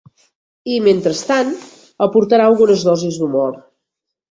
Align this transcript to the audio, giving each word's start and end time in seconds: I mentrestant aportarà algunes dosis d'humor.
I 0.75 0.79
mentrestant 0.85 1.51
aportarà 2.07 2.49
algunes 2.53 2.89
dosis 2.91 3.21
d'humor. 3.23 3.57